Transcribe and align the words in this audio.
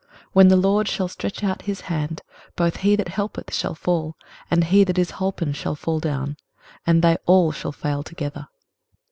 When 0.33 0.47
the 0.47 0.55
LORD 0.57 0.87
shall 0.87 1.07
stretch 1.07 1.43
out 1.43 1.61
his 1.69 1.81
hand, 1.81 2.23
both 2.55 2.77
he 2.77 2.95
that 2.95 3.09
helpeth 3.09 3.53
shall 3.53 3.75
fall, 3.75 4.15
and 4.49 4.63
he 4.63 4.83
that 4.83 4.97
is 4.97 5.11
holpen 5.11 5.53
shall 5.53 5.75
fall 5.75 5.99
down, 5.99 6.37
and 6.87 7.03
they 7.03 7.17
all 7.27 7.51
shall 7.51 7.71
fail 7.71 8.01
together. 8.01 8.47